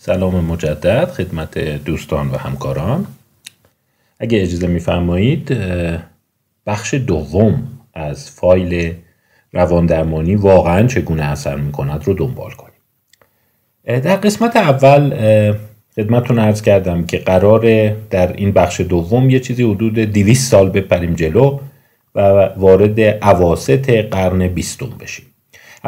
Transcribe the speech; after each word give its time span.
سلام 0.00 0.44
مجدد 0.44 1.10
خدمت 1.10 1.58
دوستان 1.58 2.30
و 2.30 2.36
همکاران. 2.36 3.06
اگه 4.18 4.42
اجازه 4.42 4.66
میفرمایید 4.66 5.56
بخش 6.66 6.94
دوم 6.94 7.62
از 7.94 8.30
فایل 8.30 8.94
روان 9.52 9.86
درمانی 9.86 10.34
واقعا 10.34 10.86
چگونه 10.86 11.22
اثر 11.22 11.56
می‌کند 11.56 12.04
رو 12.04 12.14
دنبال 12.14 12.50
کنیم. 12.50 12.80
در 14.00 14.16
قسمت 14.16 14.56
اول 14.56 15.10
خدمتتون 15.96 16.38
ارز 16.38 16.62
کردم 16.62 17.06
که 17.06 17.18
قرار 17.18 17.90
در 17.90 18.32
این 18.32 18.52
بخش 18.52 18.80
دوم 18.80 19.30
یه 19.30 19.40
چیزی 19.40 19.62
حدود 19.62 19.94
200 19.94 20.50
سال 20.50 20.70
بپریم 20.70 21.14
جلو 21.14 21.58
و 22.14 22.20
وارد 22.56 23.00
عواست 23.00 23.90
قرن 23.90 24.48
بیستم 24.48 24.90
بشیم. 25.00 25.26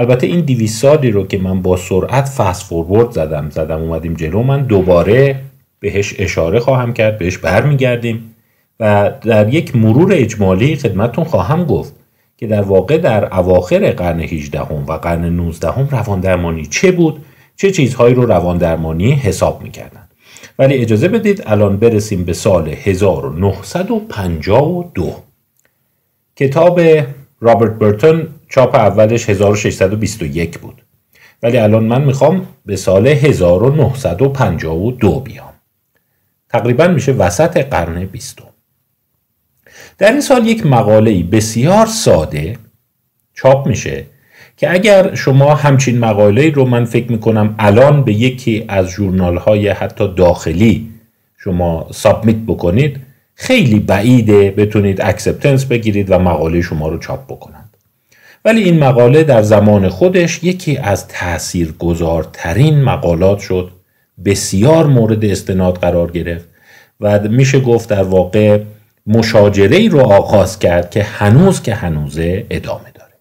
البته 0.01 0.27
این 0.27 0.41
200 0.41 0.83
سالی 0.83 1.11
رو 1.11 1.27
که 1.27 1.39
من 1.39 1.63
با 1.63 1.77
سرعت 1.77 2.29
فست 2.29 2.63
فورورد 2.63 3.11
زدم 3.11 3.51
زدم 3.51 3.81
اومدیم 3.81 4.15
جلو 4.15 4.43
من 4.43 4.63
دوباره 4.63 5.41
بهش 5.81 6.15
اشاره 6.19 6.61
خواهم 6.61 6.93
کرد 6.93 7.19
بهش 7.19 7.39
برمیگردیم 7.39 8.35
و 8.81 9.13
در 9.23 9.55
یک 9.55 9.77
مرور 9.77 10.13
اجمالی 10.15 10.77
خدمتتون 10.77 11.25
خواهم 11.25 11.65
گفت 11.65 11.95
که 12.37 12.47
در 12.47 12.63
واقع 12.63 12.99
در 12.99 13.39
اواخر 13.39 13.91
قرن 13.91 14.21
18 14.21 14.61
هم 14.61 14.87
و 14.87 14.93
قرن 14.93 15.25
19 15.25 15.71
هم 15.71 15.89
روان 15.91 16.21
درمانی 16.21 16.67
چه 16.67 16.93
بود؟ 16.93 17.25
چه 17.57 17.71
چیزهایی 17.71 18.15
رو 18.15 18.27
روان 18.27 18.59
درمانی 18.59 19.13
حساب 19.13 19.63
می‌کردن؟ 19.63 20.09
ولی 20.59 20.75
اجازه 20.75 21.09
بدید 21.09 21.43
الان 21.47 21.77
برسیم 21.77 22.25
به 22.25 22.33
سال 22.33 22.69
1952 22.69 25.15
کتاب 26.37 26.81
رابرت 27.41 27.79
برتون 27.79 28.29
چاپ 28.51 28.75
اولش 28.75 29.31
1621 29.31 30.59
بود. 30.59 30.83
ولی 31.43 31.59
الان 31.59 31.85
من 31.85 32.05
می‌خوام 32.05 32.47
به 32.67 32.77
سال 32.77 33.07
1952 33.07 35.21
بیام. 35.21 35.53
تقریبا 36.49 36.89
میشه 36.89 37.13
وسط 37.13 37.57
قرن 37.57 38.05
بیستم. 38.05 38.45
در 39.99 40.13
این 40.13 40.21
سال 40.21 40.47
یک 40.47 40.67
مقاله 40.67 41.23
بسیار 41.23 41.87
ساده 41.87 42.59
چاپ 43.35 43.67
میشه 43.67 44.05
که 44.57 44.73
اگر 44.73 45.15
شما 45.15 45.55
همچین 45.55 45.99
مقاله 45.99 46.51
رو 46.51 46.65
من 46.65 46.85
فکر 46.85 47.13
می‌کنم 47.13 47.55
الان 47.59 48.05
به 48.05 48.13
یکی 48.13 48.65
از 48.69 48.89
جورنال 48.89 49.37
های 49.37 49.69
حتی 49.69 50.15
داخلی 50.15 50.91
شما 51.37 51.87
سابمیت 51.93 52.37
بکنید 52.47 53.01
خیلی 53.35 53.81
بعیده 53.81 54.51
بتونید 54.51 55.01
acceptance 55.01 55.65
بگیرید 55.65 56.11
و 56.11 56.19
مقاله 56.19 56.63
شما 56.63 56.89
رو 56.89 56.99
چاپ 56.99 57.27
بکنند 57.27 57.60
ولی 58.45 58.63
این 58.63 58.79
مقاله 58.79 59.25
در 59.25 59.43
زمان 59.43 59.89
خودش 59.89 60.45
یکی 60.45 60.77
از 60.77 61.09
تاثیرگذارترین 61.09 62.83
مقالات 62.83 63.39
شد. 63.39 63.71
بسیار 64.25 64.87
مورد 64.87 65.25
استناد 65.25 65.79
قرار 65.79 66.11
گرفت 66.11 66.49
و 67.01 67.21
میشه 67.21 67.61
گفت 67.61 67.89
در 67.89 68.03
واقع 68.03 68.61
مشاجره 69.07 69.77
ای 69.77 69.89
رو 69.89 70.01
آغاز 70.01 70.59
کرد 70.59 70.91
که 70.91 71.03
هنوز 71.03 71.63
که 71.63 71.75
هنوزه 71.75 72.47
ادامه 72.51 72.91
داره. 72.95 73.13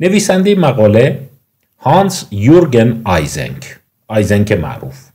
نویسنده 0.00 0.54
مقاله 0.54 1.18
هانس 1.78 2.26
یورگن 2.30 3.00
آیزنک. 3.04 3.78
آیزنک 4.08 4.52
معروف. 4.52 5.08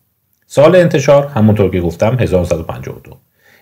سال 0.48 0.76
انتشار 0.76 1.28
همونطور 1.28 1.72
که 1.72 1.82
گفتم 1.82 2.18
1952 2.20 3.18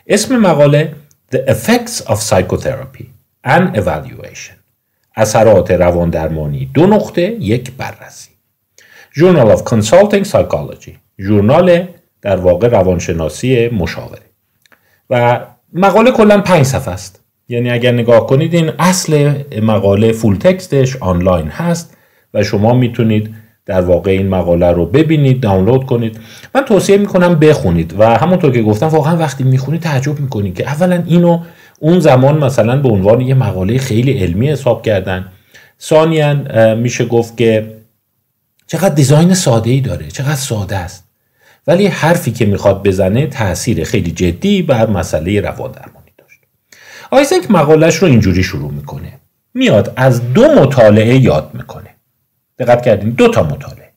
اسم 0.07 0.37
مقاله 0.37 0.95
The 1.35 1.37
Effects 1.37 2.01
of 2.05 2.17
Psychotherapy 2.29 3.05
and 3.45 3.77
Evaluation. 3.77 4.56
اثرات 5.17 5.71
روان 5.71 6.09
درمانی 6.09 6.69
دو 6.73 6.85
نقطه 6.85 7.21
یک 7.21 7.71
بررسی. 7.71 8.29
Journal 9.19 9.57
of 9.57 9.61
Consulting 9.61 10.23
Psychology 10.31 10.91
ژورنال 11.19 11.87
در 12.21 12.35
واقع 12.35 12.67
روانشناسی 12.67 13.69
مشاوره. 13.69 14.21
و 15.09 15.39
مقاله 15.73 16.11
کلا 16.11 16.41
پنج 16.41 16.65
صفحه 16.65 16.93
است. 16.93 17.21
یعنی 17.49 17.69
اگر 17.71 17.91
نگاه 17.91 18.27
کنید 18.27 18.53
این 18.53 18.71
اصل 18.79 19.33
مقاله 19.61 20.11
فول 20.11 20.35
تکستش 20.35 20.95
آنلاین 20.95 21.47
هست 21.47 21.97
و 22.33 22.43
شما 22.43 22.73
می‌تونید 22.73 23.35
در 23.65 23.81
واقع 23.81 24.11
این 24.11 24.27
مقاله 24.27 24.71
رو 24.71 24.85
ببینید 24.85 25.41
دانلود 25.41 25.85
کنید. 25.85 26.19
من 26.55 26.61
توصیه 26.61 26.97
می‌کنم 26.97 27.35
بخونید. 27.35 27.99
و 27.99 28.17
همونطور 28.17 28.51
که 28.51 28.61
گفتم 28.61 28.87
واقعا 28.87 29.17
وقتی 29.17 29.43
می‌خونید 29.43 29.81
تعجب 29.81 30.19
می‌کنید 30.19 30.55
که 30.55 30.67
اولا 30.67 31.03
اینو 31.07 31.39
اون 31.79 31.99
زمان 31.99 32.37
مثلا 32.37 32.81
به 32.81 32.89
عنوان 32.89 33.21
یه 33.21 33.33
مقاله 33.33 33.77
خیلی 33.77 34.11
علمی 34.11 34.49
حساب 34.49 34.81
کردن. 34.81 35.31
ثانیا 35.81 36.33
میشه 36.75 37.05
گفت 37.05 37.37
که 37.37 37.77
چقدر 38.67 38.93
دیزاین 38.95 39.33
ساده 39.33 39.69
ای 39.69 39.81
داره 39.81 40.07
چقدر 40.07 40.35
ساده 40.35 40.77
است. 40.77 41.03
ولی 41.67 41.87
حرفی 41.87 42.31
که 42.31 42.45
می‌خواد 42.45 42.83
بزنه 42.83 43.27
تاثیر 43.27 43.83
خیلی 43.83 44.11
جدی 44.11 44.61
بر 44.61 44.89
مسئله 44.89 45.41
روان 45.41 45.71
درمانی 45.71 46.11
داشت. 46.17 46.39
آیزنک 47.11 47.51
مقالش 47.51 47.95
رو 47.95 48.07
اینجوری 48.07 48.43
شروع 48.43 48.71
می‌کنه. 48.71 49.13
میاد 49.53 49.93
از 49.95 50.33
دو 50.33 50.47
مطالعه 50.47 51.17
یاد 51.17 51.49
می‌کنه. 51.53 51.89
دقت 52.59 52.81
کردین 52.85 53.09
دو 53.09 53.27
تا 53.27 53.43
مطالعه. 53.43 53.89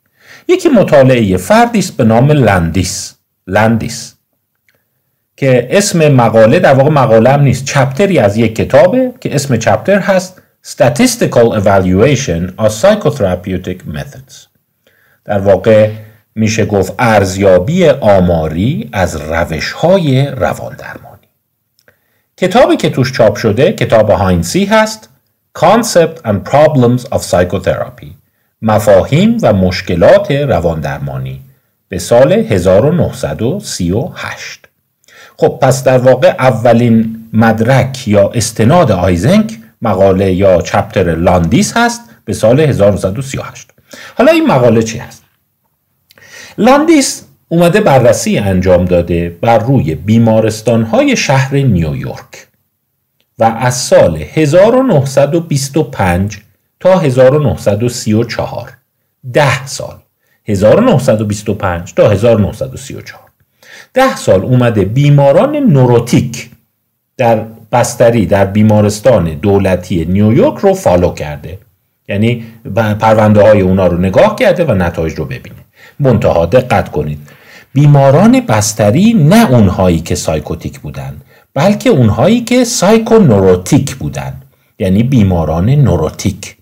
یکی 0.49 0.69
مطالعه 0.69 1.37
فردی 1.37 1.79
است 1.79 1.97
به 1.97 2.05
نام 2.05 2.31
لندیس. 2.31 3.15
لندیس. 3.47 4.15
که 5.41 5.69
اسم 5.71 6.09
مقاله 6.09 6.59
در 6.59 6.75
واقع 6.75 6.91
مقاله 6.91 7.31
هم 7.31 7.41
نیست 7.41 7.65
chapter 7.65 8.12
ی 8.12 8.19
از 8.19 8.37
یک 8.37 8.55
کتابه 8.55 9.13
که 9.21 9.35
اسم 9.35 9.57
chapter 9.57 9.99
هست 9.99 10.43
Statistical 10.67 11.61
Evaluation 11.61 12.53
of 12.59 12.69
Psychotherapeutic 12.69 13.79
Methods. 13.97 14.35
در 15.25 15.39
واقع 15.39 15.91
میشه 16.35 16.67
گفت 16.67 16.95
ارزیابی 16.99 17.89
آماری 17.89 18.89
از 18.93 19.17
روش 19.17 19.73
های 19.73 20.27
روان 20.27 20.77
درمانی 20.77 21.29
کتابی 22.37 22.77
که 22.77 22.91
توش 22.91 23.13
چاپ 23.13 23.37
شده 23.37 23.73
کتاب 23.73 24.11
هاینسی 24.11 24.65
هست 24.65 25.09
Concept 25.59 26.19
and 26.25 26.51
Problems 26.51 27.01
of 27.13 27.21
Psychotherapy 27.31 28.09
مفاهیم 28.63 29.39
و 29.43 29.53
مشکلات 29.53 30.31
روان 30.31 30.81
درمانی 30.81 31.41
به 31.89 31.99
سال 31.99 32.33
1938 32.33 34.70
خب 35.41 35.59
پس 35.63 35.85
در 35.85 35.99
واقع 35.99 36.35
اولین 36.39 37.29
مدرک 37.33 38.09
یا 38.09 38.29
استناد 38.29 38.93
آیزنک 38.93 39.59
مقاله 39.83 40.33
یا 40.33 40.63
chapter 40.63 41.15
لاندیس 41.15 41.77
هست 41.77 42.01
به 42.25 42.33
سال 42.33 42.61
1938 42.61 43.71
حالا 44.19 44.33
این 44.33 44.47
مقاله 44.47 44.83
چی 44.83 44.99
هست؟ 44.99 45.25
لاندیس 46.59 47.25
اومده 47.49 47.81
بررسی 47.81 48.39
انجام 48.39 48.85
داده 48.85 49.39
بر 49.41 49.59
روی 49.59 49.95
بیمارستان 49.95 50.83
های 50.83 51.17
شهر 51.17 51.55
نیویورک 51.55 52.47
و 53.39 53.45
از 53.45 53.75
سال 53.75 54.17
1925 54.17 56.39
تا 56.81 56.99
1934 56.99 58.73
ده 59.33 59.67
سال 59.67 59.97
1925 60.45 61.95
تا 61.95 62.11
1934 62.11 63.30
ده 63.95 64.17
سال 64.17 64.43
اومده 64.43 64.85
بیماران 64.85 65.57
neurotic 65.57 66.51
در 67.17 67.45
بستری 67.73 68.27
در 68.27 68.45
بیمارستان 68.45 69.25
دولتی 69.35 70.05
نیویورک 70.05 70.59
رو 70.59 70.75
follow 70.75 71.15
کرده. 71.15 71.59
یعنی 72.09 72.45
پرونده 73.01 73.43
های 73.43 73.61
اونا 73.61 73.87
رو 73.87 73.99
نگاه 73.99 74.37
کرده 74.37 74.65
و 74.65 74.75
نتایج 74.75 75.15
رو 75.15 75.25
ببینه. 75.25 75.57
منتها 76.01 76.47
دقت 76.47 76.91
کنید. 76.91 77.19
بیماران 77.73 78.41
بستری 78.41 79.15
نه 79.15 79.51
اونهایی 79.51 80.01
که 80.01 80.15
psychotic 80.15 80.81
بودن 80.81 81.17
بلکه 81.55 81.91
اونهایی 81.91 82.41
که 82.41 82.65
psychoneurotic 82.65 83.95
بودن. 83.95 84.33
یعنی 84.79 85.03
بیماران 85.03 85.71
neurotic. 85.71 86.57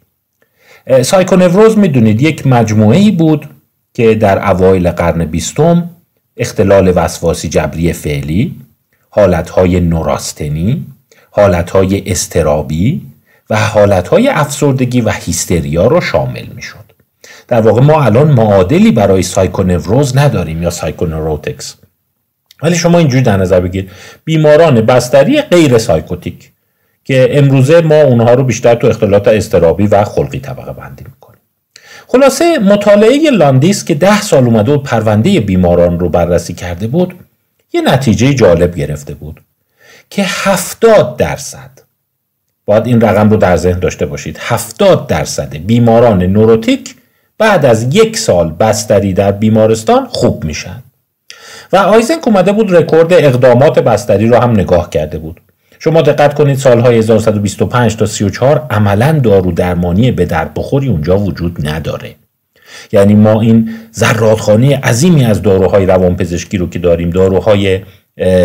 سایکونوروز 1.02 1.78
می‌دونید 1.78 2.22
یک 2.22 2.46
مجموعه 2.46 2.98
ای 2.98 3.10
بود 3.10 3.46
که 3.94 4.14
در 4.14 4.50
اوایل 4.50 4.90
قرن 4.90 5.24
بیستم 5.24 5.90
اختلال 6.38 6.92
وسواسی 6.96 7.48
جبری 7.48 7.92
فعلی 7.92 8.56
حالتهای 9.10 9.80
نوراستنی 9.80 10.86
حالتهای 11.30 12.10
اضطرابی 12.10 13.02
و 13.50 13.56
حالتهای 13.56 14.28
افسردگی 14.28 15.00
و 15.00 15.10
هیستریا 15.10 15.86
رو 15.86 16.00
شامل 16.00 16.46
می‌شد. 16.54 16.92
در 17.48 17.60
واقع 17.60 17.80
ما 17.80 18.02
الان 18.02 18.30
معادلی 18.30 18.92
برای 18.92 19.22
سایکونوروز 19.22 20.16
نداریم 20.16 20.62
یا 20.62 20.70
psychoneurotics. 20.70 21.74
ولی 22.62 22.74
شما 22.74 22.98
اینجوری 22.98 23.22
در 23.22 23.36
نظر 23.36 23.60
بگیرید 23.60 23.90
بیماران 24.24 24.80
بستری 24.80 25.42
غیر 25.42 25.78
psychotic 25.78 26.50
که 27.04 27.28
امروزه 27.32 27.80
ما 27.80 28.00
اونها 28.00 28.34
رو 28.34 28.44
بیشتر 28.44 28.74
تو 28.74 28.86
اختلالات 28.86 29.28
اضطرابی 29.28 29.86
و 29.86 30.04
خلقی 30.04 30.40
طبقه 30.40 30.72
بندی 30.72 31.04
می‌کنیم 31.04 31.17
خلاصه 32.10 32.58
مطالعه 32.58 33.30
لاندیس 33.30 33.84
که 33.84 33.94
ده 33.94 34.20
سال 34.20 34.44
اومده 34.44 34.72
و 34.72 34.78
پرونده 34.78 35.40
بیماران 35.40 35.98
رو 35.98 36.08
بررسی 36.08 36.54
کرده 36.54 36.86
بود 36.86 37.14
یه 37.72 37.80
نتیجه 37.80 38.34
جالب 38.34 38.74
گرفته 38.74 39.14
بود 39.14 39.40
که 40.10 40.24
هفتاد 40.26 41.16
درصد. 41.16 41.70
باید 42.66 42.86
این 42.86 43.00
رقم 43.00 43.30
رو 43.30 43.36
در 43.36 43.56
ذهن 43.56 43.78
داشته 43.78 44.06
باشید. 44.06 44.36
هفتاد 44.40 45.06
درصد 45.06 45.56
بیماران 45.56 46.22
neurotic 46.22 46.94
بعد 47.38 47.64
از 47.64 47.94
یک 47.94 48.16
سال 48.16 48.52
بستری 48.52 49.12
در 49.12 49.32
بیمارستان 49.32 50.06
خوب 50.06 50.44
میشن. 50.44 50.82
و 51.72 51.76
آیزنک 51.76 52.28
اومده 52.28 52.52
بود 52.52 52.74
رکورد 52.76 53.12
اقدامات 53.12 53.78
بستری 53.78 54.28
رو 54.28 54.36
هم 54.36 54.50
نگاه 54.50 54.90
کرده 54.90 55.18
بود. 55.18 55.40
شما 55.78 56.02
دقت 56.02 56.34
کنید 56.34 56.56
سالهای 56.56 56.98
1925 56.98 57.96
تا 57.96 58.06
34 58.06 58.66
عملا 58.70 59.12
دارو 59.12 59.52
درمانی 59.52 60.12
به 60.12 60.24
درد 60.24 60.48
بخوری 60.56 60.88
اونجا 60.88 61.18
وجود 61.18 61.68
نداره. 61.68 62.14
یعنی 62.92 63.14
ما 63.14 63.40
این 63.40 63.70
زرادخانه 63.90 64.76
عظیمی 64.76 65.24
از 65.24 65.42
داروهای 65.42 65.86
روانپزشکی 65.86 66.58
رو 66.58 66.70
که 66.70 66.78
داریم 66.78 67.10
داروهای 67.10 67.80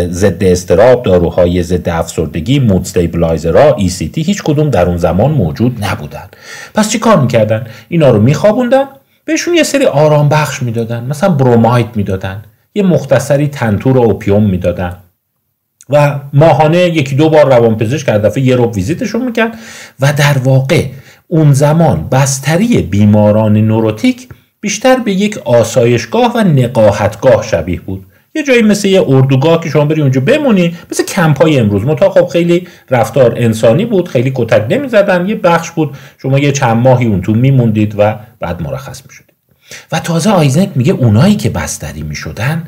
ضد 0.09 0.43
اضطراب 0.43 1.03
داروهای 1.03 1.63
ضد 1.63 1.89
افسردگی 1.89 2.59
mood 2.59 2.81
stabilizer 2.81 3.65
ها 3.65 3.73
ECT 3.73 4.21
هیچ 4.21 4.43
کدوم 4.43 4.69
در 4.69 4.85
اون 4.85 4.97
زمان 4.97 5.31
موجود 5.31 5.83
نبودن. 5.83 6.27
پس 6.75 6.89
چی 6.89 6.99
کار 6.99 7.21
می‌کردن؟ 7.21 7.67
اینا 7.89 8.09
رو 8.09 8.21
میخوابوندن 8.21 8.85
بهشون 9.25 9.53
یه 9.53 9.63
سری 9.63 9.85
آرام 9.85 10.29
بخش 10.29 10.63
می‌دادن 10.63 11.03
مثلا 11.03 11.29
بروماید 11.29 11.87
می‌دادن 11.95 12.43
یه 12.75 12.83
مختصری 12.83 13.47
تنتور 13.47 13.97
اوپیوم 13.97 14.43
می‌دادن. 14.43 14.97
و 15.89 16.19
ماهانه 16.33 16.77
یکی 16.77 17.15
دو 17.15 17.29
بار 17.29 17.45
روانپزشک 17.45 18.09
هر 18.09 18.17
دفعه 18.17 18.43
یه 18.43 18.55
روب 18.55 18.75
ویزیتشون 18.75 19.25
می‌کرد 19.25 19.53
و 19.99 20.13
در 20.17 20.37
واقع 20.37 20.85
اون 21.27 21.53
زمان 21.53 22.07
بستری 22.11 22.81
بیماران 22.81 23.57
نوروتیک 23.57 24.27
بیشتر 24.61 24.95
به 24.95 25.13
یک 25.13 25.37
آسایشگاه 25.37 26.33
و 26.35 26.39
نقاهتگاه 26.39 27.43
شبیه 27.43 27.79
بود. 27.79 28.05
یه 28.35 28.43
جایی 28.43 28.61
مثل 28.61 28.87
یه 28.87 29.03
اردوگاه 29.07 29.63
که 29.63 29.69
شما 29.69 29.85
بری 29.85 30.01
اونجا 30.01 30.21
بمونی 30.21 30.75
مثل 30.91 31.03
کمپ 31.03 31.41
های 31.41 31.59
امروز. 31.59 31.85
متا 31.85 32.09
خب 32.09 32.27
خیلی 32.27 32.67
رفتار 32.89 33.33
انسانی 33.37 33.85
بود 33.85 34.07
خیلی 34.07 34.31
کتک 34.35 34.65
نمی‌زدن 34.69 35.29
یه 35.29 35.35
بخش 35.35 35.71
بود. 35.71 35.97
شما 36.17 36.39
یه 36.39 36.51
چند 36.51 36.77
ماهی 36.77 37.05
اون 37.05 37.21
تو 37.21 37.33
میموندید 37.33 37.95
و 37.97 38.15
بعد 38.39 38.61
مرخص 38.61 39.01
می‌شدید. 39.07 39.33
و 39.91 39.99
تازه 39.99 40.29
آیزنک 40.29 40.69
میگه 40.75 40.93
اونایی 40.93 41.35
که 41.35 41.49
بستری 41.49 42.01
می‌شدن 42.01 42.63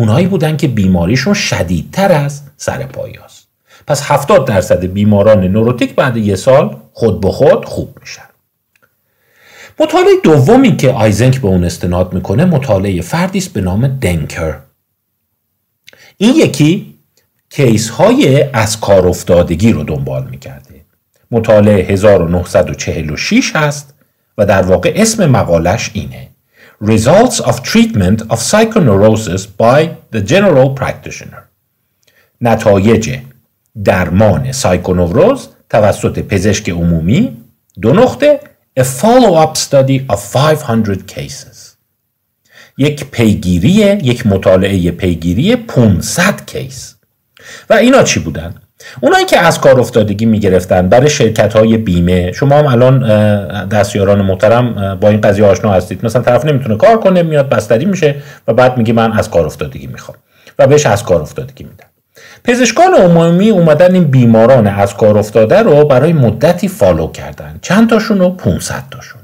اونایی 0.00 0.26
بودن 0.26 0.56
که 0.56 0.68
بیماریشون 0.68 1.34
شدیدتر 1.34 2.12
از 2.12 2.42
سرپاییاست 2.56 3.48
پس 3.86 4.02
70 4.10 4.46
درصد 4.46 4.84
بیماران 4.84 5.44
neurotic 5.44 5.94
بعد 5.94 6.16
یه 6.16 6.36
سال 6.36 6.76
خود 6.92 7.20
به 7.20 7.30
خود 7.30 7.64
خوب 7.64 7.98
میشن. 8.00 8.22
مطالعه 9.80 10.12
دومی 10.24 10.76
که 10.76 10.90
آیزنک 10.90 11.40
به 11.40 11.48
اون 11.48 11.64
استناد 11.64 12.12
می‌کنه 12.12 12.44
مطالعه 12.44 13.00
فردی 13.00 13.38
است 13.38 13.52
به 13.52 13.60
نام 13.60 13.88
دنکر. 13.88 14.58
این 16.16 16.34
یکی 16.36 16.94
case 17.50 17.88
های 17.88 18.42
از 18.42 18.80
کار 18.80 19.08
افتادگی 19.08 19.72
رو 19.72 19.84
دنبال 19.84 20.28
می‌کرده. 20.30 20.84
مطالعه 21.30 21.92
1946 21.92 23.56
هست 23.56 23.94
و 24.38 24.46
در 24.46 24.62
واقع 24.62 24.92
اسم 24.96 25.30
مقالش 25.30 25.90
اینه. 25.94 26.28
Results 26.80 27.40
of 27.40 27.62
Treatment 27.62 28.22
of 28.22 28.38
Psychoneurosis 28.38 29.46
by 29.46 29.96
the 30.12 30.22
General 30.22 30.74
Practitioner 30.74 31.42
نتایج 32.40 33.18
درمان 33.84 34.52
سایکونوروز 34.52 35.48
توسط 35.70 36.18
پزشک 36.18 36.70
عمومی 36.70 37.36
دو 37.82 37.92
نقطه 37.92 38.40
A 38.78 38.82
follow-up 38.82 39.56
study 39.56 40.06
of 40.08 40.18
500 40.32 41.06
cases 41.06 41.76
یک 42.78 43.04
پیگیری 43.04 43.70
یک 44.02 44.26
مطالعه 44.26 44.90
پیگیری 44.90 45.56
500 45.56 46.46
کیس 46.46 46.94
و 47.70 47.74
اینا 47.74 48.02
چی 48.02 48.20
بودن 48.20 48.54
اونایی 49.00 49.24
که 49.24 49.38
از 49.38 49.60
کار 49.60 49.80
افتادگی 49.80 50.26
می‌گرفتن 50.26 50.88
برای 50.88 51.10
شرکت 51.10 51.52
های 51.52 51.76
بیمه. 51.76 52.32
شما 52.32 52.58
هم 52.58 52.66
الان 52.66 52.98
دستیاران 53.68 54.22
محترم 54.22 54.98
با 55.00 55.08
این 55.08 55.20
قضیه 55.20 55.44
آشنا 55.44 55.72
هستید. 55.72 56.06
مثلا 56.06 56.22
طرف 56.22 56.44
نمی‌تونه 56.44 56.76
کار 56.76 57.00
کنه 57.00 57.22
میاد 57.22 57.48
بستری 57.48 57.84
میشه 57.84 58.14
و 58.48 58.52
بعد 58.54 58.78
میگه 58.78 58.92
من 58.92 59.12
از 59.12 59.30
کار 59.30 59.46
افتادگی 59.46 59.86
می‌خوام 59.86 60.18
و 60.58 60.66
بهش 60.66 60.86
از 60.86 61.02
کار 61.02 61.22
افتادگی 61.22 61.64
میدن. 61.64 61.86
پزشکان 62.44 62.94
عمومی 62.94 63.50
اومدن 63.50 63.94
این 63.94 64.04
بیماران 64.04 64.66
از 64.66 64.96
کار 64.96 65.18
افتاده 65.18 65.58
رو 65.62 65.84
برای 65.84 66.12
مدتی 66.12 66.68
فالو 66.68 67.12
کردن. 67.12 67.58
چند 67.62 67.90
تاشون 67.90 68.18
رو 68.18 68.30
500 68.30 68.82
تاشون 68.90 69.20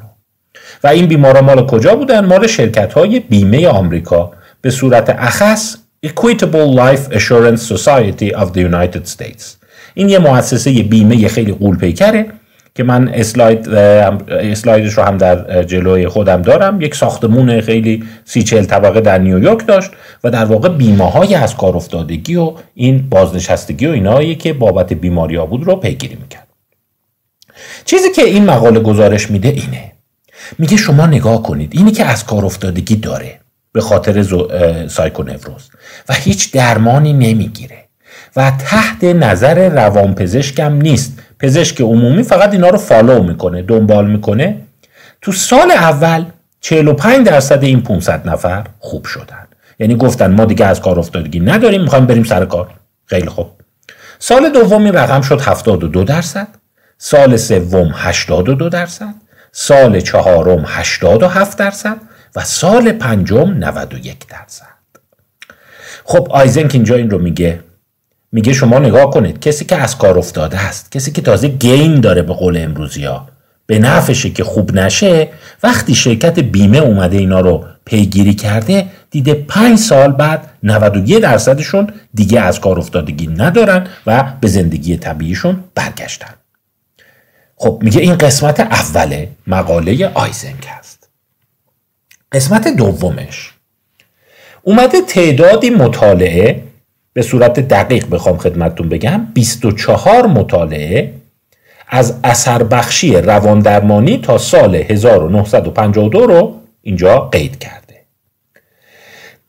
و 0.85 0.89
این 0.89 1.07
بیماران 1.07 1.45
مال 1.45 1.67
کجا 1.67 1.95
بودن؟ 1.97 2.25
مال 2.25 2.47
شرکت 2.47 2.93
های 2.93 3.21
بیمه 3.21 3.69
آمریکا. 3.69 4.33
به 4.61 4.71
صورت 4.71 5.17
اخص 5.19 5.77
Equitable 6.07 6.69
Life 6.83 7.05
Assurance 7.19 7.63
Society 7.75 8.31
of 8.43 8.53
the 8.55 8.61
United 8.61 9.07
States. 9.07 9.43
این 9.95 10.09
یه 10.09 10.19
مؤسسه 10.19 10.83
بیمه 10.83 11.29
خیلی 11.29 11.53
قول 11.53 11.77
پیکره 11.77 12.27
که 12.75 12.83
من 12.83 13.09
اسلاید 13.09 13.69
اسلایدش 14.29 14.93
رو 14.93 15.03
هم 15.03 15.19
در 15.19 15.63
جلوی 15.63 16.09
خودم 16.09 16.43
دارم. 16.43 16.81
یک 16.81 16.95
ساختمون 16.95 17.61
خیلی 17.61 18.05
سی 18.25 18.43
چل 18.43 18.65
طبقه 18.65 19.01
در 19.01 19.19
نیویورک 19.19 19.67
داشت 19.67 19.91
و 20.25 20.31
در 20.31 20.45
واقع 20.45 20.69
بیمه 20.69 21.11
های 21.11 21.35
از 21.35 21.57
کار 21.57 21.77
افتادگی 21.77 22.37
و 22.37 22.53
این 22.75 23.09
بازنشستگی 23.11 23.87
و 23.87 23.91
اینایی 23.91 24.35
که 24.35 24.53
بابت 24.53 24.93
بیماری 24.93 25.37
ها 25.37 25.47
بود 25.47 25.65
رو 25.65 25.77
پیگیری 25.77 26.17
می‌کرد. 26.21 26.47
چیزی 27.85 28.11
که 28.11 28.23
این 28.23 28.45
مقاله 28.45 28.81
گزارش 28.81 29.31
میده 29.31 29.49
اینه. 29.49 29.93
میگه 30.59 30.77
شما 30.77 31.07
نگاه 31.07 31.43
کنید 31.43 31.73
اینی 31.75 31.91
که 31.91 32.05
از 32.05 32.27
کار 32.27 32.45
افتادگی 32.45 32.97
داره. 32.97 33.41
به 33.77 33.83
خاطر 33.83 34.23
سایکونوروز 34.89 35.71
و 36.09 36.15
هیچ 36.15 36.53
درمانی 36.53 37.13
نمی‌گیره. 37.13 37.79
و 38.37 38.51
تحت 38.51 39.05
نظر 39.05 39.69
روانپزشکم 39.69 40.73
نیست. 40.73 41.19
پزشک 41.39 41.81
عمومی 41.81 42.23
فقط 42.23 42.53
اینا 42.53 42.69
رو 42.69 42.79
فالو 42.79 43.23
می‌کنه 43.23 43.63
دنبال 43.63 44.11
می‌کنه. 44.11 44.59
تو 45.23 45.33
سال 45.33 45.71
اول 45.71 46.25
45 46.61 47.27
درصد 47.27 47.65
این 47.65 47.83
500 47.83 48.29
نفر 48.29 48.67
خوب 48.79 49.05
شدن. 49.05 49.47
یعنی 49.79 49.97
گفتن 49.97 50.33
ما 50.35 50.45
دیگه 50.45 50.67
از 50.67 50.81
کار 50.81 50.99
افتادگی 50.99 51.41
نداریم 51.41 51.83
می‌خوایم 51.83 52.07
بریم 52.07 52.25
سر 52.25 52.45
کار. 52.45 52.71
خیلی 53.07 53.29
خوب. 53.29 53.47
سال 54.19 54.53
دومی 54.53 54.93
رقم 54.93 55.21
شد 55.21 55.41
72 55.41 56.05
درصد. 56.05 56.49
سال 56.99 57.37
سوم 57.37 57.91
82 57.95 58.69
درصد. 58.69 59.15
سال 59.53 60.01
چهارم 60.01 60.65
87 60.67 61.59
درصد. 61.59 61.97
و 62.37 62.45
سال 62.45 62.93
پنجم 62.93 63.51
91 63.51 64.27
درصد. 64.29 64.77
خب 66.05 66.29
آیزنک 66.31 66.71
اینجا 66.75 66.95
این 66.95 67.11
رو 67.11 67.19
میگه. 67.19 67.61
میگه 68.33 68.53
شما 68.53 68.79
نگاه 68.79 69.11
کنید 69.11 69.41
کسی 69.41 69.65
که 69.65 69.77
از 69.77 69.99
کار 69.99 70.19
افتاده 70.19 70.59
است 70.59 70.93
کسی 70.93 71.13
که 71.13 71.23
تازه 71.23 71.49
گین 71.49 72.01
داره 72.01 72.23
به 72.23 72.33
قول 72.33 72.57
امروزی 72.57 73.05
ها 73.05 73.29
به 73.67 73.79
نفشه 73.79 74.31
که 74.31 74.45
خوب 74.45 74.79
نشه 74.79 75.29
وقتی 75.63 75.95
شرکت 75.95 76.39
بیمه 76.39 76.79
اومده 76.79 77.17
اینا 77.17 77.41
رو 77.41 77.65
پیگیری 77.85 78.35
کرده 78.35 78.87
دیده 79.11 79.35
پنج 79.35 79.79
سال 79.79 80.13
بعد 80.13 80.49
91 80.63 81.23
درصدشون 81.23 81.93
دیگه 82.15 82.41
از 82.41 82.61
کار 82.61 82.79
افتادگی 82.79 83.27
ندارن 83.27 83.87
و 84.07 84.33
به 84.41 84.49
زندگی 84.49 84.97
طبیعیشون 84.97 85.65
برگشتن. 85.75 86.35
خب 87.57 87.79
میگه 87.83 88.01
این 88.01 88.15
قسمت 88.15 88.61
اوله 88.61 89.29
مقاله 89.47 90.11
آیزنک 90.15 90.67
هست. 90.69 90.96
قسمت 92.37 92.69
دومش. 92.69 93.53
اومده 94.63 95.01
تعدادی 95.01 95.71
مطالعه 95.71 96.63
به 97.13 97.23
صورت 97.23 97.61
دقیق 97.61 98.09
بخوام 98.11 98.37
خدمتتون 98.37 98.89
بگم 98.89 99.27
24 99.35 100.27
مطالعه 100.27 101.13
از 101.89 102.15
اثر 102.25 102.63
بخشی 102.63 103.17
رواندرمانی 103.17 104.19
تا 104.19 104.39
سال 104.39 104.75
1952 104.75 106.27
رو 106.27 106.61
اینجا 106.83 107.19
قید 107.19 107.59
کرده. 107.59 108.03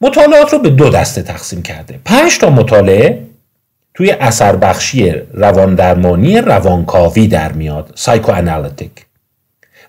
مطالعات 0.01 0.53
رو 0.53 0.59
به 0.59 0.69
دو 0.69 0.89
دسته 0.89 1.21
تقسیم 1.21 1.61
کرده. 1.61 1.99
5 2.05 2.39
تا 2.39 2.49
مطالعه 2.49 3.23
توی 3.93 4.11
اثر 4.11 4.55
بخشی 4.55 5.11
رواندرمانی 5.33 6.41
روانکاوی 6.41 7.27
در 7.27 7.51
میاد 7.51 8.31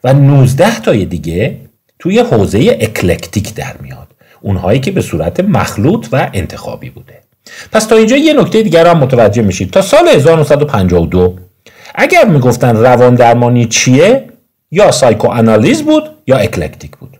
و 0.04 0.12
19 0.12 0.80
تای 0.80 1.04
دیگه 1.04 1.67
توی 1.98 2.18
حوزه 2.18 2.78
eclectic 2.80 3.54
در 3.54 3.74
میاد. 3.82 4.08
اونهایی 4.40 4.80
که 4.80 4.90
به 4.90 5.02
صورت 5.02 5.40
مخلوط 5.40 6.08
و 6.12 6.30
انتخابی 6.32 6.90
بوده. 6.90 7.14
پس 7.72 7.84
تا 7.84 7.96
اینجا 7.96 8.16
یه 8.16 8.32
نکته 8.32 8.62
دیگر 8.62 8.86
هم 8.86 8.98
متوجه 8.98 9.42
میشید. 9.42 9.70
تا 9.70 9.82
سال 9.82 10.08
1952 10.08 11.34
اگر 11.94 12.24
می‌گفتن 12.24 12.76
روان 12.76 13.14
درمانی 13.14 13.64
چیه؟ 13.64 14.24
یا 14.70 14.90
psychoanalysis 14.90 15.82
بود 15.82 16.02
یا 16.26 16.36
eclectic 16.36 16.96
بود. 16.96 17.16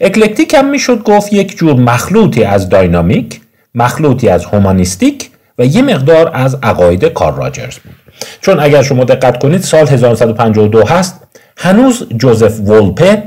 eclectic 0.00 0.54
هم 0.54 0.70
می‌شد 0.70 1.02
گفت 1.02 1.32
یک 1.32 1.56
جور 1.56 1.74
مخلوطی 1.74 2.44
از 2.44 2.68
dynamic 2.68 3.40
مخلوطی 3.74 4.28
از 4.28 4.44
humanistic 4.44 5.30
و 5.58 5.66
یه 5.66 5.82
مقدار 5.82 6.30
از 6.34 6.58
عقاید 6.62 7.04
کارل 7.04 7.34
راجرز 7.34 7.78
بود. 7.78 7.94
چون 8.40 8.60
اگر 8.60 8.82
شما 8.82 9.04
دقت 9.04 9.42
کنید 9.42 9.60
سال 9.60 9.88
1952 9.88 10.86
هست. 10.86 11.20
هنوز 11.56 12.06
جوزف 12.16 12.60
ولپی 12.60 13.22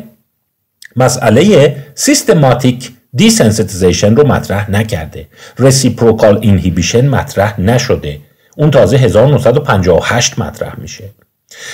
مسئله 0.96 1.76
systematic 1.96 2.92
desensitization 3.14 4.16
رو 4.16 4.28
مطرح 4.28 4.72
نکرده. 4.72 5.28
reciprocal 5.60 6.40
inhibition 6.42 7.08
مطرح 7.08 7.62
نشده. 7.62 8.20
اون 8.58 8.72
تازه 8.72 8.98
1958 8.98 10.40
مطرح 10.40 10.80
میشه. 10.80 11.04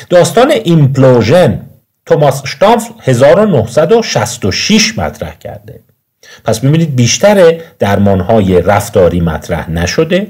داستان 0.10 0.52
implosion 0.52 1.62
توماس 2.06 2.42
استمفل 2.46 2.92
1966 3.02 4.98
مطرح 4.98 5.36
کرده. 5.40 5.80
پس 6.46 6.60
ببینید 6.60 6.96
بیشتر 6.96 7.62
درمانهای 7.80 8.62
رفتاری 8.62 9.22
مطرح 9.22 9.72
نشده. 9.72 10.28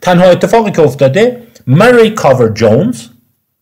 تنها 0.00 0.24
اتفاقی 0.24 0.70
که 0.70 0.82
افتاده 0.82 1.42
مری 1.66 2.10
کاور 2.10 2.48
جونز 2.48 3.02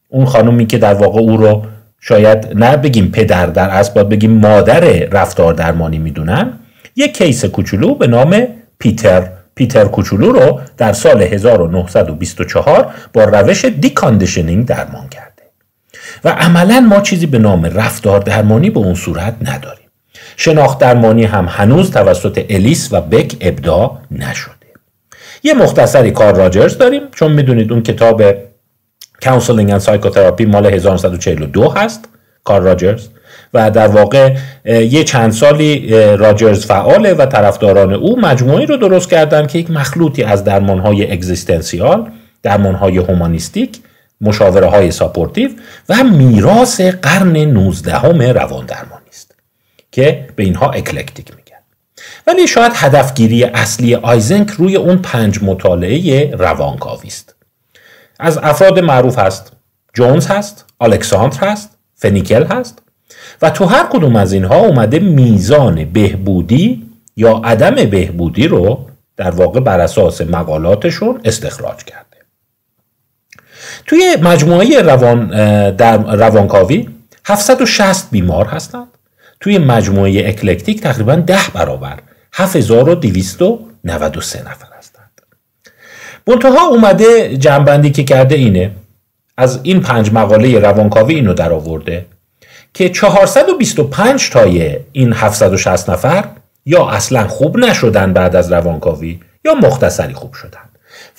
اون 0.09 0.27
خانومی 0.27 0.67
که 0.67 0.79
در 0.79 0.95
واقع 0.95 1.21
او 1.21 1.37
رو 1.37 1.67
شاید 2.09 2.49
نه 2.55 2.77
بگیم 2.77 3.11
پدر 3.11 3.47
در 3.47 3.71
اصل 3.71 3.93
باید 3.93 4.09
بگیم 4.09 4.31
مادر 4.31 4.81
رفتار 5.13 5.55
درمانی 5.55 5.99
می‌دونن. 5.99 6.53
یک 6.97 7.17
کیس 7.17 7.45
کوچولو 7.45 7.95
به 7.95 8.07
نام 8.07 8.47
پیتر. 8.79 9.29
پیتر 9.55 9.85
کوچولو 9.85 10.33
رو 10.33 10.61
در 10.77 10.93
سال 10.93 11.23
1924 11.23 12.95
با 13.13 13.25
روش 13.25 13.65
deconditioning 13.65 14.67
درمان 14.67 15.09
کرده. 15.09 15.43
و 16.25 16.29
عملا 16.29 16.81
ما 16.81 17.01
چیزی 17.01 17.27
به 17.27 17.39
نام 17.39 17.65
رفتار 17.65 18.21
درمانی 18.21 18.71
به 18.71 18.79
اون 18.79 18.95
صورت 18.95 19.35
نداریم. 19.43 19.89
شناخت 20.37 20.79
درمانی 20.79 21.25
هم 21.25 21.47
هنوز 21.51 21.91
توسط 21.91 22.45
الیس 22.51 22.93
و 22.93 23.01
بک 23.01 23.37
ابداع 23.41 23.99
نشده. 24.11 24.53
یه 25.43 25.55
مختصری 25.55 26.11
کارل 26.11 26.37
راجرز 26.37 26.79
داریم 26.79 27.03
چون 27.15 27.33
می‌دونید 27.33 27.73
اون 27.73 27.83
کتاب 27.83 28.23
Counseling 29.25 29.71
and 29.71 29.81
Psychotherapy 29.81 30.45
مال 30.45 30.67
1942 30.67 31.69
هست 31.69 32.09
کارل 32.45 32.61
راجرز 32.61 33.09
و 33.55 33.71
در 33.71 33.89
واقع 33.89 34.37
یه 34.65 35.05
چند 35.05 35.33
سالی 35.33 35.89
راجرز 36.17 36.67
فعاله 36.67 37.15
و 37.15 37.27
طرفداران 37.27 37.93
او 37.93 38.21
مجموعی 38.21 38.67
رو 38.67 38.77
درست 38.77 39.11
کردن 39.11 39.47
که 39.47 39.59
یک 39.59 39.71
مخلوطی 39.71 40.23
از 40.23 40.45
درمانهای 40.45 41.13
existential 41.13 42.11
درمانهای 42.43 42.99
humanistic 42.99 43.81
مشاوره 44.21 44.67
های 44.67 44.91
supportive 44.91 45.51
و 45.89 46.05
میراث 46.05 46.81
قرن 46.81 47.37
19 47.37 48.33
روان 48.33 48.67
درمانی 48.67 49.09
است 49.11 49.35
که 49.93 50.29
به 50.37 50.43
اینها 50.43 50.71
eclectic 50.71 51.31
میگن. 51.37 51.57
ولی 52.27 52.47
شاید 52.47 52.73
هدفگیری 52.75 53.45
اصلی 53.45 53.95
آیزنک 53.95 54.51
روی 54.51 54.77
اون 54.77 54.99
پنج 54.99 55.43
مطالعه 55.43 56.37
روانکاوی 56.37 57.09
است 57.09 57.36
از 58.19 58.39
افراد 58.39 58.79
معروف 58.79 59.19
هست. 59.19 59.53
جونز 59.95 60.27
هست 60.27 60.65
الکساندر 60.81 61.39
هست 61.39 61.79
فنیکل 61.95 62.45
هست. 62.45 62.83
و 63.43 63.51
تو 63.51 63.65
هر 63.65 63.87
کدوم 63.91 64.17
از 64.17 64.33
اینها 64.33 64.57
اومده 64.57 64.99
میزان 64.99 65.85
بهبودی 65.85 66.87
یا 67.17 67.41
عدم 67.45 67.75
بهبودی 67.75 68.49
رو 68.49 68.87
در 69.17 69.31
واقع 69.31 69.61
بر 69.61 69.81
اساس 69.81 70.21
مقالاتشون 70.21 71.21
استخراج 71.25 71.85
کرده. 71.85 72.17
توی 73.87 74.17
مجموعه 74.23 74.83
روان 74.83 75.29
در 75.71 76.17
روانکاوی 76.17 76.89
760 77.25 78.11
بیمار 78.11 78.47
هستند. 78.47 78.89
توی 79.41 79.59
مجموعه 79.59 80.29
اکلکتیک 80.29 80.81
تقریبا 80.81 81.15
10 81.15 81.39
برابر 81.55 81.99
7293 82.33 84.39
نفر. 84.39 84.76
منتها 86.29 86.67
اومده 86.67 87.37
جنبندی 87.37 87.91
که 87.91 88.05
کرده 88.05 88.35
اینه. 88.35 88.71
از 89.37 89.61
این 89.63 89.81
پنج 89.81 90.13
مقاله 90.13 90.59
روانکاوی 90.59 91.15
اینو 91.15 91.35
در 91.35 91.53
آورده 91.53 92.07
که 92.75 92.89
425 92.89 94.31
تای 94.31 94.77
این 94.93 95.13
760 95.13 95.91
نفر 95.91 96.25
یا 96.67 96.89
اصلا 96.89 97.29
خوب 97.29 97.59
نشدن 97.59 98.13
بعد 98.13 98.37
از 98.37 98.53
روانکاوی 98.53 99.21
یا 99.45 99.55
مختصری 99.55 100.15
خوب 100.15 100.33
شدن. 100.33 100.61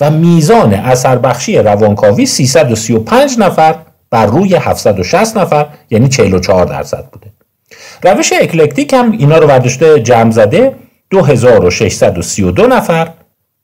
و 0.00 0.10
میزان 0.10 0.74
اثر 0.74 1.18
بخشی 1.18 1.58
روانکاوی 1.58 2.26
335 2.26 3.38
نفر 3.38 3.74
بر 4.10 4.26
روی 4.26 4.54
760 4.54 5.36
نفر 5.36 5.66
یعنی 5.90 6.08
44 6.08 6.66
درصد 6.66 7.04
بوده. 7.12 7.26
روش 8.02 8.32
اکلکتیک 8.40 8.92
هم 8.92 9.12
اینا 9.12 9.38
رو 9.38 9.46
برداشته 9.46 10.00
جمع 10.00 10.30
زده 10.30 10.74
2632 11.10 12.66
نفر 12.66 13.08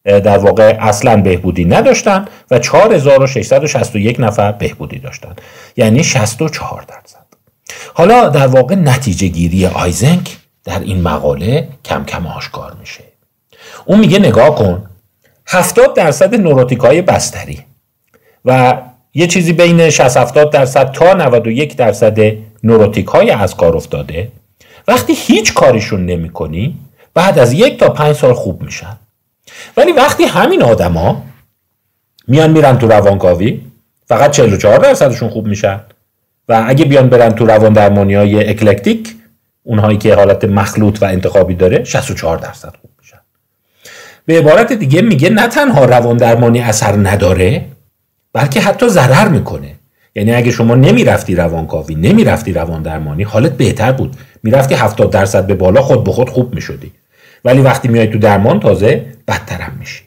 در 0.04 0.38
واقع 0.38 0.76
اصلا 0.80 1.16
بهبودی 1.16 1.64
نداشتن 1.64 2.24
و 2.50 2.58
4661 2.58 4.16
نفر 4.20 4.52
بهبودی 4.52 4.98
داشتن. 4.98 5.36
یعنی 5.76 6.04
64 6.04 6.84
درصد. 6.88 7.24
حالا 7.94 8.28
در 8.28 8.46
واقع 8.46 8.74
نتیجه 8.74 9.28
گیری 9.28 9.66
آیزنک 9.66 10.36
در 10.64 10.80
این 10.80 11.02
مقاله 11.02 11.68
کم 11.84 12.04
کم 12.04 12.26
آشکار 12.26 12.76
میشه. 12.80 13.04
اون 13.84 14.00
میگه 14.00 14.18
نگاه 14.18 14.54
کن 14.54 14.90
70 15.46 15.94
درصد 15.94 16.34
نوروتیک 16.34 16.78
های 16.78 17.02
بستری 17.02 17.58
و 18.44 18.78
یه 19.14 19.26
چیزی 19.26 19.52
بین 19.52 19.90
60 19.90 20.16
70 20.16 20.50
درصد 20.50 20.92
تا 20.92 21.12
91 21.12 21.76
درصد 21.76 22.18
نوروتیک 22.64 23.06
های 23.06 23.30
از 23.30 23.56
کار 23.56 23.76
افتاده. 23.76 24.32
وقتی 24.88 25.12
هیچ 25.16 25.54
کارشون 25.54 26.06
نمی 26.06 26.30
کنی 26.30 26.78
بعد 27.14 27.38
از 27.38 27.52
یک 27.52 27.78
تا 27.78 27.88
پنج 27.88 28.16
سال 28.16 28.32
خوب 28.32 28.62
میشن. 28.62 28.96
ولی 29.76 29.92
وقتی 29.92 30.24
همین 30.24 30.62
آدما 30.62 31.22
میان 32.28 32.50
میرن 32.50 32.78
تو 32.78 32.88
روانکاوی 32.88 33.60
فقط 34.06 34.30
44 34.30 34.78
درصدشون 34.78 35.28
خوب 35.28 35.46
میشن. 35.46 35.80
و 36.48 36.64
اگه 36.66 36.84
بیان 36.84 37.08
برن 37.08 37.32
تو 37.32 37.46
روان 37.46 37.72
درمانی 37.72 38.14
های 38.14 38.48
اکلکتیک 38.48 39.14
اونهایی 39.62 39.98
که 39.98 40.14
حالت 40.14 40.44
مخلوط 40.44 41.02
و 41.02 41.04
انتخابی 41.04 41.54
داره 41.54 41.84
64 41.84 42.36
درصد 42.36 42.74
خوب 42.80 42.90
میشن. 42.98 43.18
به 44.26 44.38
عبارت 44.38 44.72
دیگه 44.72 45.02
میگه 45.02 45.30
نه 45.30 45.48
تنها 45.48 45.84
روان 45.84 46.16
درمانی 46.16 46.60
اثر 46.60 46.96
نداره 46.96 47.64
بلکه 48.32 48.60
حتی 48.60 48.88
ضرر 48.88 49.28
می‌کنه. 49.28 49.74
یعنی 50.14 50.34
اگه 50.34 50.50
شما 50.50 50.74
نمی‌رفتی 50.74 51.34
روانکاوی 51.34 51.94
نمی‌رفتی 51.94 52.52
روان 52.52 52.82
درمانی 52.82 53.22
حالت 53.22 53.52
بهتر 53.52 53.92
بود. 53.92 54.16
می‌رفتی 54.42 54.74
70 54.74 55.10
درصد 55.10 55.46
به 55.46 55.54
بالا 55.54 55.82
خود 55.82 56.04
به 56.04 56.12
خود 56.12 56.30
خوب 56.30 56.54
می‌شدی. 56.54 56.92
ولی 57.44 57.60
وقتی 57.60 57.88
میای 57.88 58.06
تو 58.06 58.18
درمان 58.18 58.60
تازه 58.60 59.06
بدترم 59.28 59.76
میشی 59.78 60.04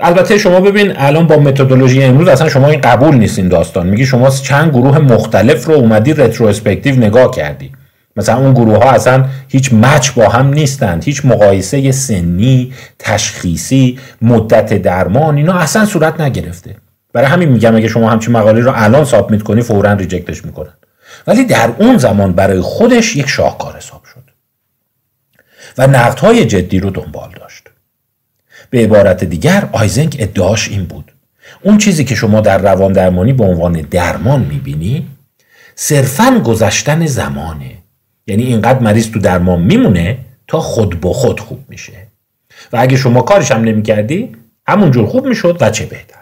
البته 0.00 0.38
شما 0.38 0.60
ببین 0.60 0.92
الان 0.96 1.26
با 1.26 1.36
متدولوژی 1.36 2.02
امروز 2.02 2.28
اصلا 2.28 2.48
شما 2.48 2.68
این 2.68 2.80
قبول 2.80 3.14
نیستین 3.14 3.48
داستان. 3.48 3.86
میگی 3.86 4.06
شما 4.06 4.30
چند 4.30 4.70
گروه 4.70 4.98
مختلف 4.98 5.64
رو 5.64 5.74
اومدی 5.74 6.12
رتروسپکتیو 6.12 6.96
نگاه 6.96 7.30
کردی. 7.30 7.72
مثلا 8.16 8.38
اون 8.38 8.52
گروه 8.52 8.84
ها 8.84 8.90
اصلا 8.90 9.24
هیچ 9.48 9.72
مچ 9.72 10.10
با 10.10 10.28
هم 10.28 10.54
نیستند. 10.54 11.04
هیچ 11.04 11.24
مقایسه 11.24 11.92
سنی 11.92 12.72
تشخیصی 12.98 13.98
مدت 14.22 14.82
درمان 14.82 15.36
اینا 15.36 15.58
اصلا 15.58 15.84
صورت 15.84 16.20
نگرفته. 16.20 16.76
برای 17.12 17.28
همین 17.28 17.48
میگم 17.48 17.76
اگه 17.76 17.88
شما 17.88 18.10
همچین 18.10 18.32
مقاله 18.32 18.60
رو 18.60 18.72
الان 18.74 19.04
سابمیت 19.04 19.42
کنی 19.42 19.62
فورا 19.62 19.92
ریجکتش 19.92 20.44
می‌کنن. 20.44 20.74
ولی 21.26 21.44
در 21.44 21.70
اون 21.78 21.98
زمان 21.98 22.32
برای 22.32 22.60
خودش 22.60 23.16
یک 23.16 23.28
شاهکار 23.28 23.76
حساب 23.76 24.02
شد 24.04 24.11
و 25.78 25.86
نقدهای 25.86 26.44
جدی 26.44 26.80
رو 26.80 26.90
دنبال 26.90 27.30
داشت. 27.40 27.68
به 28.70 28.84
عبارت 28.84 29.24
دیگر 29.24 29.68
آیزنک 29.72 30.16
ادعاش 30.18 30.68
این 30.68 30.84
بود. 30.84 31.12
اون 31.62 31.78
چیزی 31.78 32.04
که 32.04 32.14
شما 32.14 32.40
در 32.40 32.58
روان 32.58 32.92
درمانی 32.92 33.32
به 33.32 33.44
عنوان 33.44 33.72
درمان 33.72 34.40
می‌بینی 34.40 35.08
صرفا 35.74 36.40
گذشتن 36.44 37.06
زمانه. 37.06 37.70
یعنی 38.26 38.42
اینقدر 38.42 38.78
مریض 38.78 39.10
تو 39.10 39.18
درمان 39.18 39.60
میمونه 39.60 40.18
تا 40.48 40.60
خود 40.60 41.00
به 41.00 41.12
خود 41.12 41.40
خوب 41.40 41.64
میشه. 41.68 42.06
و 42.72 42.76
اگه 42.80 42.96
شما 42.96 43.22
کارش 43.22 43.52
هم 43.52 43.64
نمی‌کردی 43.64 44.36
همونجور 44.66 45.06
خوب 45.06 45.26
می‌شد 45.26 45.56
و 45.60 45.70
چه 45.70 45.86
بهتر. 45.86 46.18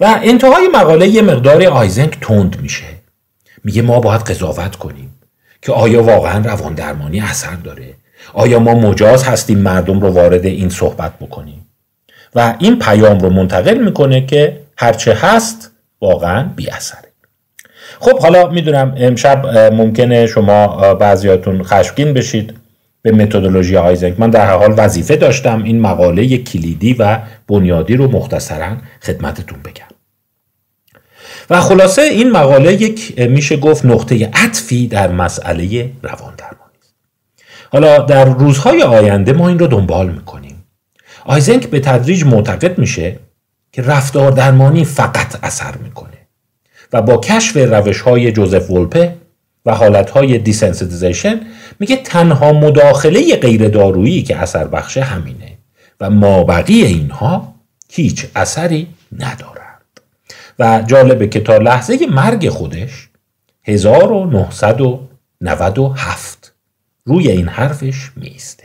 و 0.00 0.20
انتهای 0.22 0.68
مقاله 0.74 1.08
یه 1.08 1.22
مقدار 1.22 1.64
آیزنک 1.64 2.18
تند 2.20 2.60
میشه. 2.60 2.86
میگه 3.64 3.82
ما 3.82 4.00
باید 4.00 4.20
قضاوت 4.20 4.76
کنیم 4.76 5.14
که 5.62 5.72
آیا 5.72 6.02
واقعا 6.02 6.44
روان 6.44 6.74
درمانی 6.74 7.20
اثر 7.20 7.54
داره؟ 7.54 7.94
آیا 8.32 8.58
ما 8.58 8.74
مجاز 8.74 9.24
هستیم 9.24 9.58
مردم 9.58 10.00
رو 10.00 10.08
وارد 10.08 10.46
این 10.46 10.68
صحبت 10.68 11.18
بکنیم؟ 11.18 11.66
و 12.34 12.54
این 12.58 12.78
پیام 12.78 13.18
رو 13.18 13.30
منتقل 13.30 13.78
می‌کنه 13.78 14.26
که 14.26 14.60
هرچه 14.76 15.14
هست 15.14 15.70
واقعا 16.00 16.48
بی 16.56 16.70
اثره 16.70 17.08
خب 18.00 18.18
حالا 18.18 18.48
می‌دونم 18.48 18.94
امشب 18.96 19.46
ممکنه 19.56 20.26
شما 20.26 20.94
بعضیاتون 20.94 21.62
خشمگین 21.62 22.12
بشید 22.12 22.54
به 23.02 23.12
متدولوژی 23.12 23.76
آیزنک. 23.76 24.20
من 24.20 24.30
در 24.30 24.50
حال 24.50 24.74
وظیفه 24.76 25.16
داشتم 25.16 25.62
این 25.62 25.80
مقاله 25.80 26.38
کلیدی 26.38 26.94
و 26.94 27.18
بنیادی 27.48 27.96
رو 27.96 28.10
مختصرا 28.10 28.76
خدمتتون 29.02 29.58
بگم. 29.64 29.84
و 31.50 31.60
خلاصه 31.60 32.02
این 32.02 32.30
مقاله 32.30 32.72
یک 32.72 33.20
میشه 33.20 33.56
گفت 33.56 33.84
نقطه 33.84 34.30
عطفی 34.34 34.86
در 34.88 35.08
مسئله 35.08 35.90
روان 36.02 36.34
درمانی 36.38 36.54
است 36.60 36.63
حالا 37.74 37.98
در 37.98 38.24
روزهای 38.24 38.82
آینده 38.82 39.32
ما 39.32 39.48
این 39.48 39.58
رو 39.58 39.66
دنبال 39.66 40.10
می‌کنیم. 40.10 40.64
آیزنک 41.24 41.66
به 41.66 41.80
تدریج 41.80 42.24
معتقد 42.24 42.78
میشه 42.78 43.18
که 43.72 43.82
رفتار 43.82 44.32
درمانی 44.32 44.84
فقط 44.84 45.38
اثر 45.42 45.76
می‌کنه 45.76 46.18
و 46.92 47.02
با 47.02 47.16
کشف 47.16 47.56
روش 47.56 48.00
های 48.00 48.32
جوزف 48.32 48.70
ولپه 48.70 49.16
و 49.66 49.74
حالت 49.74 50.10
های 50.10 50.38
میگه 51.80 51.96
تنها 51.96 52.52
مداخله 52.52 53.36
غیر 53.36 53.68
دارویی 53.68 54.22
که 54.22 54.36
اثر 54.36 54.64
بخشه 54.64 55.02
همینه 55.02 55.58
و 56.00 56.10
مابقی 56.10 56.82
اینها 56.82 57.54
هیچ 57.90 58.26
اثری 58.36 58.88
ندارند 59.12 60.00
و 60.58 60.82
جالبه 60.86 61.28
که 61.28 61.40
تا 61.40 61.56
لحظه 61.56 62.06
مرگ 62.06 62.48
خودش 62.48 63.08
1997 63.64 66.43
روی 67.04 67.30
این 67.30 67.48
حرفش 67.48 68.10
میسته 68.16 68.64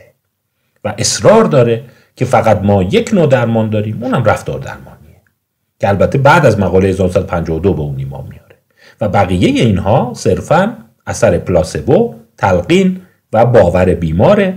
و 0.84 0.94
اصرار 0.98 1.44
داره 1.44 1.84
که 2.16 2.24
فقط 2.24 2.62
ما 2.62 2.82
یک 2.82 3.10
نوع 3.12 3.26
درمان 3.26 3.70
داریم 3.70 4.02
اونم 4.02 4.24
رفتار 4.24 4.58
درمانیه. 4.58 5.20
که 5.80 5.88
البته 5.88 6.18
بعد 6.18 6.46
از 6.46 6.58
مقاله 6.58 6.88
1952 6.88 7.74
به 7.74 7.80
اون 7.80 7.98
ایمان 7.98 8.24
میاره. 8.30 8.56
و 9.00 9.08
بقیه 9.08 9.48
اینها 9.48 10.12
صرفا 10.16 10.76
اثر 11.06 11.38
پلاسبو 11.38 12.14
تلقین 12.38 13.00
و 13.32 13.46
باور 13.46 13.94
بیماره. 13.94 14.54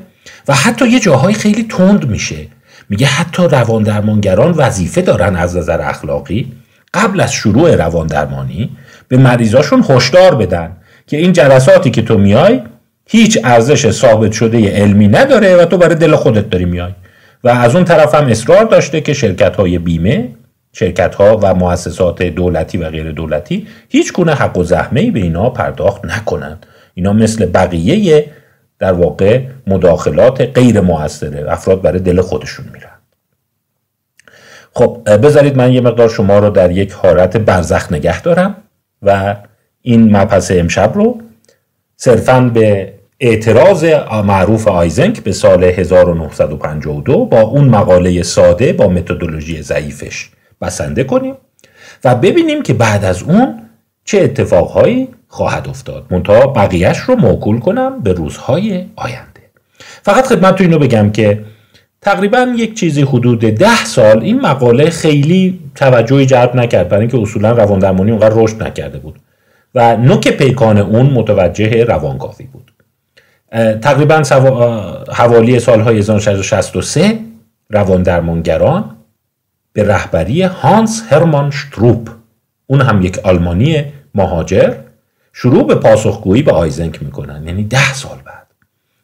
و 0.48 0.54
حتی 0.54 0.88
یه 0.88 1.00
جاهای 1.00 1.34
خیلی 1.34 1.64
تند 1.64 2.10
میشه. 2.10 2.48
میگه 2.90 3.08
حتی 3.08 3.44
روان 3.44 3.84
درمانگران 3.84 4.52
وظیفه 4.52 5.02
دارن 5.02 5.36
از 5.36 5.58
نظر 5.58 5.82
اخلاقی 5.82 6.52
قبل 6.94 7.22
از 7.22 7.34
شروع 7.34 7.76
روان 7.76 8.08
درمانی 8.08 8.78
به 9.08 9.18
مریضاشون 9.18 9.86
هشدار 9.90 10.36
بدن 10.36 10.78
که 11.08 11.18
این 11.18 11.34
جلساتی 11.34 11.92
که 11.92 12.02
تو 12.02 12.18
میای 12.18 12.62
هیچ 13.08 13.40
ارزش 13.44 13.92
ثابت 13.92 14.32
شده 14.32 14.72
علمی 14.72 15.08
نداره 15.08 15.56
و 15.56 15.66
تو 15.66 15.78
برای 15.78 15.96
دل 15.96 16.16
خودت 16.16 16.50
داری 16.50 16.66
میای. 16.66 16.92
و 17.44 17.50
از 17.50 17.76
اون 17.76 17.86
طرف 17.86 18.16
هم 18.16 18.28
اصرار 18.28 18.66
داشته 18.66 19.02
که 19.02 19.14
شرکت 19.14 19.56
های 19.56 19.78
بیمه 19.78 20.30
شرکت 20.74 21.16
ها 21.16 21.40
و 21.42 21.54
مؤسسات 21.54 22.24
دولتی 22.24 22.78
و 22.78 22.90
غیر 22.90 23.12
دولتی 23.12 23.68
هیچ 23.90 24.14
گونه 24.14 24.34
حق 24.34 24.58
و 24.58 24.64
زحمه 24.64 25.12
به 25.12 25.20
اینا 25.20 25.50
پرداخت 25.50 26.06
نکنند. 26.06 26.66
اینا 26.94 27.14
مثل 27.14 27.46
بقیه 27.46 28.26
در 28.80 28.94
واقع 28.94 29.42
مداخلات 29.68 30.42
غیر 30.42 30.82
موثره 30.82 31.52
افراد 31.52 31.82
برای 31.82 32.00
دل 32.00 32.22
خودشون 32.22 32.66
میرن. 32.74 32.90
خب 34.74 35.02
بذارید 35.24 35.58
من 35.58 35.74
یه 35.74 35.82
مقدار 35.82 36.10
شما 36.10 36.40
رو 36.40 36.50
در 36.50 36.72
یک 36.72 36.92
حالت 36.92 37.38
برزخ 37.38 37.92
نگه 37.92 38.22
دارم 38.22 38.56
و 39.02 39.36
این 39.82 40.18
مبحث 40.18 40.52
امشب 40.52 40.92
رو 40.96 41.22
صرفا 41.96 42.40
به 42.54 42.94
اعتراض 43.20 43.86
معروف 44.26 44.68
آیزنک 44.68 45.24
به 45.24 45.32
سال 45.32 45.64
1952 45.64 47.26
با 47.26 47.42
اون 47.42 47.70
مقاله 47.70 48.24
ساده 48.24 48.74
با 48.74 48.88
متدولوژی 48.88 49.62
ضعیفش 49.62 50.30
بسنده 50.62 51.04
کنیم 51.04 51.36
و 52.04 52.16
ببینیم 52.16 52.62
که 52.62 52.74
بعد 52.74 53.06
از 53.06 53.24
اون 53.24 53.60
چه 54.06 54.22
اتفاقهایی 54.22 55.08
خواهد 55.28 55.68
افتاد. 55.68 56.06
منتها 56.10 56.48
بقیهش 56.48 56.98
رو 56.98 57.16
موکول 57.16 57.60
کنم 57.60 58.00
به 58.02 58.14
روزهای 58.14 58.86
آینده. 58.96 59.42
فقط 59.80 60.26
خدمت 60.26 60.56
تو 60.56 60.64
اینو 60.64 60.80
بگم 60.80 61.12
که 61.12 61.44
تقریبا 62.02 62.54
یک 62.58 62.80
چیزی 62.80 63.02
حدود 63.02 63.40
ده 63.40 63.86
سال 63.86 64.24
این 64.24 64.42
مقاله 64.42 64.90
خیلی 64.90 65.60
توجهی 65.76 66.26
جلب 66.26 66.56
نکرد. 66.56 66.90
برای 66.90 67.02
اینکه 67.02 67.22
اصولا 67.22 67.52
روان 67.52 67.80
درمانی 67.80 68.12
اونقدر 68.12 68.36
رشد 68.36 68.64
نکرده 68.64 69.00
بود. 69.00 69.20
و 69.76 69.98
نوک 69.98 70.28
پیکان 70.28 70.78
اون 70.78 71.06
متوجه 71.06 71.84
روانگاوی 71.84 72.46
بود. 72.46 72.72
تقریبا 73.82 74.24
حوالی 75.12 75.60
سالهای 75.60 75.98
1963 75.98 77.20
روان 77.70 78.04
درمانگران 78.04 78.96
به 79.74 79.84
رهبری 79.84 80.42
هانس 80.42 81.04
هرمان 81.10 81.52
شتروپ 81.52 82.10
اون 82.68 82.82
هم 82.82 83.02
یک 83.02 83.20
آلمانی 83.20 83.84
مهاجر 84.16 84.74
شروع 85.34 85.68
به 85.68 85.76
پاسخگویی 85.76 86.44
به 86.44 86.52
آیزنک 86.52 87.04
می‌کنن. 87.04 87.48
یعنی 87.48 87.64
ده 87.64 87.94
سال 87.94 88.18
بعد. 88.26 88.48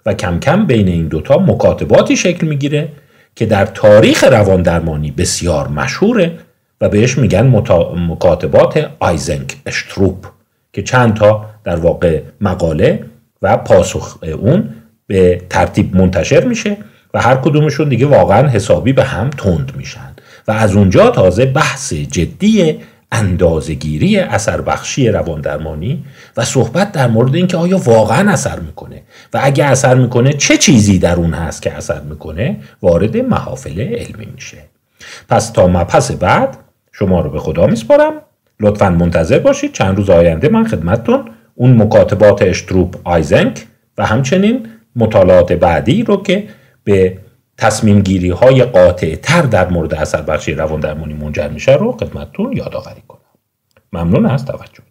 و 0.06 0.14
کم 0.14 0.40
کم 0.40 0.66
بین 0.66 0.88
این 0.88 1.08
دوتا 1.08 1.38
مکاتباتی 1.38 2.18
شکل 2.18 2.48
می‌گیره 2.48 2.90
که 3.36 3.46
در 3.46 3.66
تاریخ 3.66 4.24
روان 4.24 4.62
درمانی 4.62 5.12
بسیار 5.12 5.68
مشهوره 5.68 6.38
و 6.82 6.90
بهش 6.90 7.18
میگن 7.18 7.48
مکاتبات 7.96 8.90
آیزنک 9.00 9.58
اشتروپ 9.66 10.26
که 10.74 10.84
چند 10.84 11.14
تا 11.14 11.46
در 11.64 11.76
واقع 11.76 12.22
مقاله 12.42 13.06
و 13.42 13.58
پاسخ 13.58 14.18
اون 14.40 14.70
به 15.08 15.42
ترتیب 15.50 15.96
منتشر 15.96 16.44
میشه 16.44 16.78
و 17.14 17.22
هر 17.22 17.36
کدومشون 17.36 17.90
دیگه 17.90 18.06
واقعا 18.06 18.48
حسابی 18.48 18.94
به 18.94 19.04
هم 19.04 19.30
تند 19.30 19.72
میشن. 19.78 20.14
و 20.48 20.52
از 20.52 20.76
اونجا 20.76 21.10
تازه 21.10 21.46
بحث 21.46 21.94
جدی 21.94 22.80
اندازگیری 23.12 24.18
اثر 24.18 24.62
بخشی 24.62 25.10
روان 25.10 25.42
درمانی 25.42 26.06
و 26.38 26.46
صحبت 26.46 26.92
در 26.92 27.08
مورد 27.08 27.36
اینکه 27.36 27.58
آیا 27.58 27.78
واقعا 27.78 28.32
اثر 28.32 28.60
می‌کنه 28.60 29.02
و 29.34 29.40
اگه 29.44 29.66
اثر 29.66 29.96
می‌کنه 29.96 30.34
چه 30.34 30.58
چیزی 30.58 31.00
در 31.00 31.16
اون 31.16 31.34
هست 31.34 31.62
که 31.62 31.74
اثر 31.74 32.02
می‌کنه 32.02 32.58
وارد 32.82 33.18
محافل 33.18 33.80
علمی 33.80 34.28
میشه. 34.36 34.58
پس 35.30 35.50
تا 35.50 35.68
مپس 35.68 36.12
بعد 36.12 36.58
شما 36.92 37.22
رو 37.22 37.30
به 37.30 37.40
خدا 37.40 37.68
میسپارم. 37.68 38.14
لطفا 38.62 38.90
منتظر 38.90 39.40
باشید 39.40 39.74
چند 39.74 39.98
روز 39.98 40.10
آینده 40.10 40.50
من 40.50 40.64
خدمتتون. 40.68 41.26
اون 41.56 41.82
مکاتبات 41.82 42.42
اشتروپ 42.42 42.96
آیزنک 43.04 43.66
و 43.98 44.06
همچنین 44.06 44.68
مطالعات 44.96 45.54
بعدی 45.54 46.04
رو 46.04 46.24
که 46.24 46.48
به 46.84 47.18
تصمیم 47.58 48.02
گیری 48.02 48.30
های 48.30 48.64
قاطع 48.64 49.16
تر 49.16 49.42
در 49.42 49.70
مورد 49.70 49.94
اثر 49.94 50.22
بخشی 50.22 50.54
روان 50.54 50.80
درمانی 50.80 51.14
منجر 51.14 51.48
میشه 51.48 51.72
رو 51.76 51.92
خدمتتون 51.92 52.54
یادآوری 52.54 53.02
کنم. 53.08 53.20
ممنون 53.94 54.26
از 54.26 54.46
توجه 54.46 54.84